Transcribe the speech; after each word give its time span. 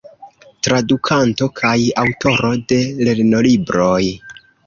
Tradukanto 0.67 1.49
kaj 1.59 1.75
aŭtoro 2.05 2.51
de 2.73 2.81
lernolibroj. 3.09 4.01